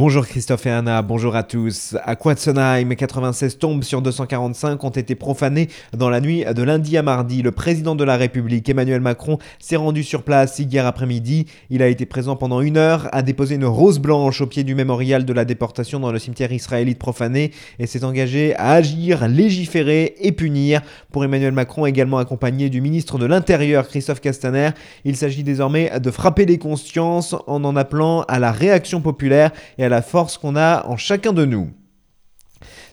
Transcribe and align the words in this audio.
Bonjour 0.00 0.26
Christophe 0.26 0.64
et 0.64 0.70
Anna, 0.70 1.02
bonjour 1.02 1.36
à 1.36 1.42
tous. 1.42 1.94
À 2.06 2.16
Quatsenheim, 2.16 2.94
96 2.94 3.58
tombes 3.58 3.84
sur 3.84 4.00
245 4.00 4.82
ont 4.82 4.88
été 4.88 5.14
profanées 5.14 5.68
dans 5.94 6.08
la 6.08 6.22
nuit 6.22 6.42
de 6.42 6.62
lundi 6.62 6.96
à 6.96 7.02
mardi. 7.02 7.42
Le 7.42 7.50
président 7.50 7.94
de 7.94 8.02
la 8.02 8.16
République, 8.16 8.66
Emmanuel 8.66 9.02
Macron, 9.02 9.36
s'est 9.58 9.76
rendu 9.76 10.02
sur 10.02 10.22
place 10.22 10.58
hier 10.58 10.86
après-midi. 10.86 11.44
Il 11.68 11.82
a 11.82 11.86
été 11.86 12.06
présent 12.06 12.34
pendant 12.34 12.62
une 12.62 12.78
heure, 12.78 13.10
a 13.12 13.20
déposé 13.20 13.56
une 13.56 13.66
rose 13.66 13.98
blanche 13.98 14.40
au 14.40 14.46
pied 14.46 14.64
du 14.64 14.74
mémorial 14.74 15.26
de 15.26 15.34
la 15.34 15.44
déportation 15.44 16.00
dans 16.00 16.12
le 16.12 16.18
cimetière 16.18 16.50
israélite 16.50 16.98
profané 16.98 17.50
et 17.78 17.86
s'est 17.86 18.02
engagé 18.02 18.56
à 18.56 18.70
agir, 18.70 19.28
légiférer 19.28 20.14
et 20.18 20.32
punir. 20.32 20.80
Pour 21.12 21.24
Emmanuel 21.24 21.52
Macron, 21.52 21.84
également 21.84 22.16
accompagné 22.16 22.70
du 22.70 22.80
ministre 22.80 23.18
de 23.18 23.26
l'Intérieur, 23.26 23.86
Christophe 23.86 24.22
Castaner, 24.22 24.70
il 25.04 25.18
s'agit 25.18 25.42
désormais 25.42 26.00
de 26.00 26.10
frapper 26.10 26.46
les 26.46 26.56
consciences 26.56 27.36
en 27.46 27.62
en 27.64 27.76
appelant 27.76 28.22
à 28.28 28.38
la 28.38 28.50
réaction 28.50 29.02
populaire 29.02 29.50
et 29.76 29.84
à 29.84 29.89
la 29.90 30.00
force 30.02 30.38
qu'on 30.38 30.56
a 30.56 30.86
en 30.86 30.96
chacun 30.96 31.34
de 31.34 31.44
nous. 31.44 31.70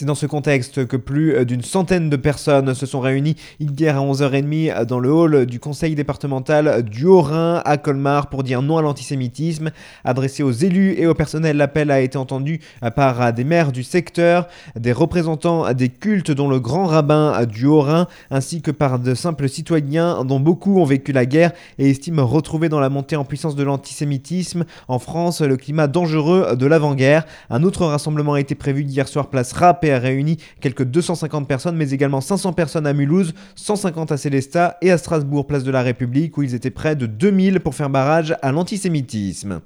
C'est 0.00 0.06
dans 0.06 0.14
ce 0.14 0.24
contexte 0.24 0.86
que 0.86 0.96
plus 0.96 1.44
d'une 1.44 1.60
centaine 1.60 2.08
de 2.08 2.16
personnes 2.16 2.72
se 2.72 2.86
sont 2.86 3.00
réunies 3.00 3.36
hier 3.58 3.98
à 3.98 4.00
11h30 4.00 4.86
dans 4.86 4.98
le 4.98 5.12
hall 5.12 5.44
du 5.44 5.60
conseil 5.60 5.94
départemental 5.94 6.82
du 6.82 7.04
Haut-Rhin 7.04 7.60
à 7.66 7.76
Colmar 7.76 8.30
pour 8.30 8.42
dire 8.42 8.62
non 8.62 8.78
à 8.78 8.80
l'antisémitisme. 8.80 9.72
Adressé 10.04 10.42
aux 10.42 10.52
élus 10.52 10.94
et 10.96 11.06
au 11.06 11.12
personnel, 11.12 11.58
l'appel 11.58 11.90
a 11.90 12.00
été 12.00 12.16
entendu 12.16 12.60
par 12.96 13.34
des 13.34 13.44
maires 13.44 13.72
du 13.72 13.82
secteur, 13.82 14.48
des 14.74 14.92
représentants 14.92 15.70
des 15.74 15.90
cultes 15.90 16.30
dont 16.30 16.48
le 16.48 16.60
grand 16.60 16.86
rabbin 16.86 17.44
du 17.44 17.66
Haut-Rhin, 17.66 18.06
ainsi 18.30 18.62
que 18.62 18.70
par 18.70 19.00
de 19.00 19.14
simples 19.14 19.50
citoyens 19.50 20.24
dont 20.24 20.40
beaucoup 20.40 20.80
ont 20.80 20.86
vécu 20.86 21.12
la 21.12 21.26
guerre 21.26 21.52
et 21.78 21.90
estiment 21.90 22.26
retrouver 22.26 22.70
dans 22.70 22.80
la 22.80 22.88
montée 22.88 23.16
en 23.16 23.26
puissance 23.26 23.54
de 23.54 23.64
l'antisémitisme 23.64 24.64
en 24.88 24.98
France 24.98 25.42
le 25.42 25.58
climat 25.58 25.88
dangereux 25.88 26.56
de 26.56 26.64
l'avant-guerre. 26.64 27.26
Un 27.50 27.62
autre 27.64 27.84
rassemblement 27.84 28.32
a 28.32 28.40
été 28.40 28.54
prévu 28.54 28.84
hier 28.84 29.06
soir 29.06 29.28
place 29.28 29.52
A 29.92 29.98
réuni 29.98 30.38
quelques 30.60 30.84
250 30.84 31.48
personnes, 31.48 31.76
mais 31.76 31.90
également 31.90 32.20
500 32.20 32.52
personnes 32.52 32.86
à 32.86 32.92
Mulhouse, 32.92 33.34
150 33.56 34.12
à 34.12 34.16
Célestat 34.16 34.76
et 34.82 34.90
à 34.90 34.98
Strasbourg, 34.98 35.46
place 35.46 35.64
de 35.64 35.70
la 35.70 35.82
République, 35.82 36.36
où 36.38 36.42
ils 36.42 36.54
étaient 36.54 36.70
près 36.70 36.96
de 36.96 37.06
2000 37.06 37.60
pour 37.60 37.74
faire 37.74 37.90
barrage 37.90 38.36
à 38.42 38.52
l'antisémitisme. 38.52 39.60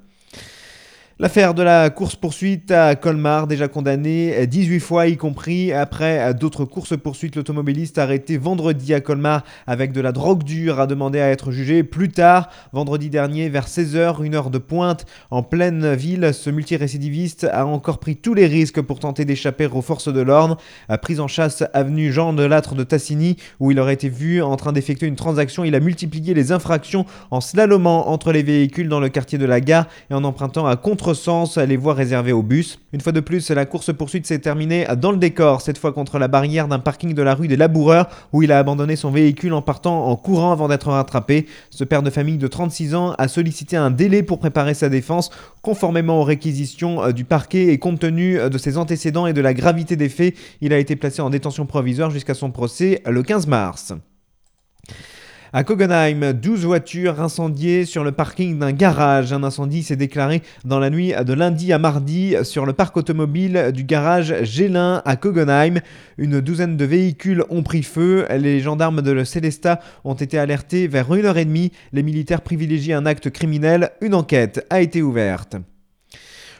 L'affaire 1.17 1.53
de 1.53 1.63
la 1.63 1.89
course-poursuite 1.89 2.71
à 2.71 2.93
Colmar, 2.95 3.47
déjà 3.47 3.69
condamné 3.69 4.45
18 4.47 4.81
fois, 4.81 5.07
y 5.07 5.15
compris 5.15 5.71
après 5.71 6.33
d'autres 6.33 6.65
courses-poursuites. 6.65 7.37
L'automobiliste 7.37 7.97
arrêté 7.97 8.37
vendredi 8.37 8.93
à 8.93 8.99
Colmar 8.99 9.45
avec 9.65 9.93
de 9.93 10.01
la 10.01 10.11
drogue 10.11 10.43
dure 10.43 10.81
a 10.81 10.87
demandé 10.87 11.21
à 11.21 11.29
être 11.29 11.51
jugé 11.51 11.83
plus 11.83 12.09
tard. 12.09 12.49
Vendredi 12.73 13.09
dernier, 13.09 13.47
vers 13.47 13.69
16h, 13.69 14.25
une 14.25 14.35
heure 14.35 14.49
de 14.49 14.57
pointe, 14.57 15.05
en 15.31 15.41
pleine 15.41 15.93
ville, 15.93 16.33
ce 16.33 16.49
multirécidiviste 16.49 17.45
a 17.49 17.65
encore 17.65 17.99
pris 17.99 18.17
tous 18.17 18.33
les 18.33 18.47
risques 18.47 18.81
pour 18.81 18.99
tenter 18.99 19.23
d'échapper 19.23 19.67
aux 19.67 19.81
forces 19.81 20.11
de 20.11 20.19
l'ordre. 20.19 20.57
Prise 21.01 21.21
en 21.21 21.29
chasse 21.29 21.63
avenue 21.73 22.11
Jean 22.11 22.33
de 22.33 22.43
Lattre 22.43 22.75
de 22.75 22.83
Tassigny, 22.83 23.37
où 23.61 23.71
il 23.71 23.79
aurait 23.79 23.93
été 23.93 24.09
vu 24.09 24.41
en 24.41 24.57
train 24.57 24.73
d'effectuer 24.73 25.07
une 25.07 25.15
transaction, 25.15 25.63
il 25.63 25.75
a 25.75 25.79
multiplié 25.79 26.33
les 26.33 26.51
infractions 26.51 27.05
en 27.31 27.39
slalomant 27.39 28.09
entre 28.09 28.33
les 28.33 28.43
véhicules 28.43 28.89
dans 28.89 28.99
le 28.99 29.07
quartier 29.07 29.37
de 29.37 29.45
la 29.45 29.61
gare 29.61 29.87
et 30.11 30.13
en 30.13 30.25
empruntant 30.25 30.67
à 30.67 30.75
contre 30.75 31.04
sens 31.13 31.57
les 31.57 31.77
voies 31.77 31.93
réservées 31.93 32.31
aux 32.31 32.41
bus. 32.41 32.79
Une 32.93 33.01
fois 33.01 33.11
de 33.11 33.19
plus, 33.19 33.49
la 33.51 33.65
course-poursuite 33.65 34.25
s'est 34.25 34.39
terminée 34.39 34.87
dans 34.97 35.11
le 35.11 35.17
décor, 35.17 35.61
cette 35.61 35.77
fois 35.77 35.91
contre 35.91 36.19
la 36.19 36.27
barrière 36.27 36.67
d'un 36.67 36.79
parking 36.79 37.13
de 37.13 37.21
la 37.21 37.35
rue 37.35 37.47
des 37.47 37.57
Laboureurs, 37.57 38.07
où 38.33 38.43
il 38.43 38.51
a 38.51 38.59
abandonné 38.59 38.95
son 38.95 39.11
véhicule 39.11 39.53
en 39.53 39.61
partant 39.61 40.07
en 40.07 40.15
courant 40.15 40.51
avant 40.51 40.67
d'être 40.67 40.89
rattrapé. 40.89 41.45
Ce 41.69 41.83
père 41.83 42.03
de 42.03 42.09
famille 42.09 42.37
de 42.37 42.47
36 42.47 42.95
ans 42.95 43.13
a 43.17 43.27
sollicité 43.27 43.77
un 43.77 43.91
délai 43.91 44.23
pour 44.23 44.39
préparer 44.39 44.73
sa 44.73 44.89
défense, 44.89 45.29
conformément 45.61 46.21
aux 46.21 46.23
réquisitions 46.23 47.03
euh, 47.03 47.11
du 47.11 47.25
parquet 47.25 47.67
et 47.67 47.79
compte 47.79 47.99
tenu 47.99 48.39
euh, 48.39 48.49
de 48.49 48.57
ses 48.57 48.77
antécédents 48.77 49.27
et 49.27 49.33
de 49.33 49.41
la 49.41 49.53
gravité 49.53 49.95
des 49.95 50.09
faits, 50.09 50.35
il 50.61 50.73
a 50.73 50.77
été 50.77 50.95
placé 50.95 51.21
en 51.21 51.29
détention 51.29 51.65
provisoire 51.65 52.11
jusqu'à 52.11 52.33
son 52.33 52.51
procès 52.51 53.01
le 53.05 53.23
15 53.23 53.47
mars. 53.47 53.93
À 55.57 55.63
Kogenheim, 55.63 56.33
12 56.33 56.65
voitures 56.65 57.21
incendiées 57.21 57.85
sur 57.85 58.03
le 58.03 58.11
parking 58.11 58.59
d'un 58.59 58.73
garage. 58.73 59.31
Un 59.31 59.41
incendie 59.41 59.83
s'est 59.83 59.95
déclaré 59.95 60.41
dans 60.65 60.79
la 60.79 60.89
nuit 60.89 61.13
de 61.17 61.31
lundi 61.31 61.71
à 61.71 61.79
mardi 61.79 62.35
sur 62.43 62.65
le 62.65 62.73
parc 62.73 62.97
automobile 62.97 63.71
du 63.73 63.85
garage 63.85 64.43
Gélin 64.43 65.01
à 65.05 65.15
Kogenheim. 65.15 65.79
Une 66.17 66.41
douzaine 66.41 66.75
de 66.75 66.83
véhicules 66.83 67.45
ont 67.49 67.63
pris 67.63 67.83
feu. 67.83 68.27
Les 68.37 68.59
gendarmes 68.59 69.01
de 69.01 69.11
le 69.11 69.23
Célestat 69.23 69.79
ont 70.03 70.15
été 70.15 70.37
alertés 70.37 70.89
vers 70.89 71.09
1h30. 71.09 71.71
Les 71.93 72.03
militaires 72.03 72.41
privilégient 72.41 72.91
un 72.91 73.05
acte 73.05 73.29
criminel. 73.29 73.91
Une 74.01 74.13
enquête 74.13 74.67
a 74.69 74.81
été 74.81 75.01
ouverte. 75.01 75.55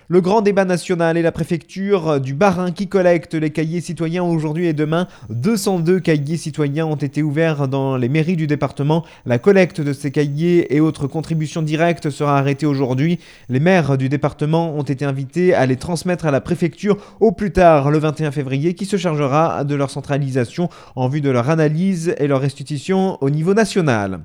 Le 0.08 0.22
grand 0.22 0.42
débat 0.42 0.66
national 0.66 1.18
et 1.18 1.24
la 1.24 1.32
préfecture 1.32 2.22
du 2.22 2.36
Barin 2.36 2.72
qui 2.72 2.88
collecte 2.88 3.34
les 3.34 3.50
cahiers 3.50 3.82
citoyens 3.82 4.24
aujourd'hui 4.24 4.68
et 4.68 4.74
demain. 4.74 5.08
202 5.32 6.00
cahiers 6.00 6.38
citoyens 6.38 6.86
ont 6.86 6.96
été 6.96 7.24
ouverts 7.24 7.68
dans 7.68 7.98
les 7.98 8.08
mairies 8.08 8.36
du 8.36 8.46
département. 8.46 9.04
La 9.26 9.40
collecte 9.40 9.82
de 9.82 9.94
ces 9.94 10.12
cahiers 10.12 10.76
et 10.76 10.80
autres 10.80 11.08
contributions 11.08 11.64
directes 11.64 12.12
sera 12.12 12.38
arrêtée 12.38 12.68
aujourd'hui. 12.68 13.18
Les 13.50 13.60
maires 13.60 13.98
du 13.98 14.08
département 14.08 14.76
ont 14.76 14.84
été 14.84 15.06
invités 15.06 15.56
à 15.56 15.66
les 15.66 15.76
transmettre 15.76 16.28
à 16.28 16.32
la 16.32 16.40
préfecture 16.40 16.98
au 17.20 17.32
plus 17.32 17.52
tard 17.52 17.90
le 17.90 17.98
21 17.98 18.30
février 18.30 18.76
qui 18.76 18.86
se 18.86 18.98
chargera 18.98 19.64
de 19.64 19.74
leur 19.74 19.90
centralisation 19.90 20.70
en 20.96 21.08
vue 21.08 21.22
de 21.22 21.32
leur 21.32 21.50
analyse 21.50 22.14
et 22.20 22.28
leur 22.28 22.42
restitution 22.42 23.18
au 23.22 23.32
niveau 23.32 23.56
national. 23.56 24.20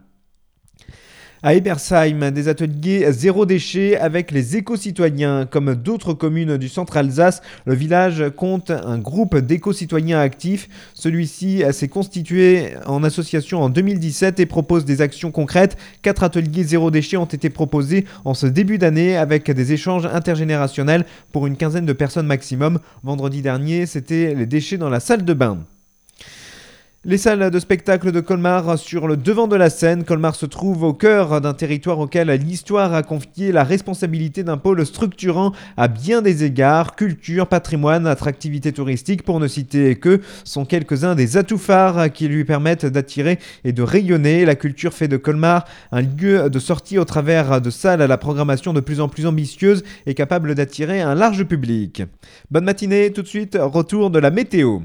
À 1.43 1.55
Ebersheim, 1.55 2.31
des 2.33 2.49
ateliers 2.49 3.11
zéro 3.13 3.47
déchet 3.47 3.97
avec 3.97 4.31
les 4.31 4.59
éco-citoyens. 4.59 5.47
Comme 5.47 5.75
d'autres 5.75 6.13
communes 6.13 6.59
du 6.59 6.69
centre 6.69 6.99
Alsace, 6.99 7.41
le 7.65 7.75
village 7.75 8.25
compte 8.37 8.71
un 8.71 8.99
groupe 8.99 9.39
d'éco-citoyens 9.39 10.21
actifs. 10.21 10.69
Celui-ci 10.93 11.63
s'est 11.73 11.89
constitué 11.89 12.75
en 12.85 13.03
association 13.05 13.63
en 13.63 13.71
2017 13.71 14.39
et 14.39 14.45
propose 14.45 14.85
des 14.85 15.01
actions 15.01 15.31
concrètes. 15.31 15.79
Quatre 16.03 16.25
ateliers 16.25 16.65
zéro 16.65 16.91
déchet 16.91 17.17
ont 17.17 17.25
été 17.25 17.49
proposés 17.49 18.05
en 18.27 18.35
ce 18.35 18.47
début 18.47 18.77
d'année 18.77 19.17
avec 19.17 19.51
des 19.51 19.73
échanges 19.73 20.05
intergénérationnels 20.05 21.07
pour 21.33 21.47
une 21.47 21.57
quinzaine 21.57 21.87
de 21.87 21.95
personnes 21.95 22.27
maximum. 22.27 22.81
Vendredi 23.03 23.41
dernier, 23.41 23.87
c'était 23.87 24.35
les 24.35 24.45
déchets 24.45 24.77
dans 24.77 24.91
la 24.91 25.01
salle 25.01 25.25
de 25.25 25.33
bain. 25.33 25.65
Les 27.07 27.17
salles 27.17 27.51
de 27.51 27.59
spectacle 27.59 28.13
de 28.13 28.21
Colmar 28.21 28.79
sur 28.79 29.09
le 29.09 29.17
devant 29.17 29.49
de 29.49 29.57
la 29.57 29.71
scène. 29.71 30.05
Colmar 30.05 30.35
se 30.35 30.45
trouve 30.45 30.83
au 30.83 30.93
cœur 30.93 31.41
d'un 31.41 31.55
territoire 31.55 31.99
auquel 31.99 32.29
l'histoire 32.29 32.93
a 32.93 33.03
confié 33.03 33.53
la 33.53 33.65
responsabilité 33.65 34.43
d'un 34.43 34.59
pôle 34.59 34.85
structurant 34.85 35.53
à 35.79 35.89
bien 35.89 36.21
des 36.21 36.45
égards, 36.45 36.97
culture, 36.97 37.47
patrimoine, 37.47 38.07
attractivité 38.07 38.75
touristique, 38.75 39.23
pour 39.23 39.41
ne 39.41 39.49
citer 39.49 39.97
que, 39.97 40.21
sont 40.45 40.67
quelques-uns 40.67 41.15
des 41.15 41.39
atouts 41.39 41.57
phares 41.57 42.13
qui 42.13 42.29
lui 42.29 42.45
permettent 42.45 42.85
d'attirer 42.85 43.39
et 43.65 43.73
de 43.73 43.83
rayonner. 43.83 44.45
La 44.45 44.55
culture 44.55 44.93
fait 44.93 45.09
de 45.09 45.17
Colmar 45.17 45.65
un 45.93 46.03
lieu 46.03 46.51
de 46.51 46.59
sortie 46.59 46.99
au 46.99 47.07
travers 47.07 47.63
de 47.63 47.71
salles 47.71 48.03
à 48.03 48.09
la 48.09 48.19
programmation 48.19 48.75
de 48.75 48.81
plus 48.81 49.01
en 49.01 49.09
plus 49.09 49.25
ambitieuse 49.25 49.85
et 50.05 50.13
capable 50.13 50.55
d'attirer 50.55 51.01
un 51.01 51.15
large 51.15 51.45
public. 51.45 52.03
Bonne 52.51 52.65
matinée, 52.65 53.11
tout 53.11 53.23
de 53.23 53.27
suite, 53.27 53.57
retour 53.59 54.11
de 54.11 54.19
la 54.19 54.31
météo. 54.31 54.81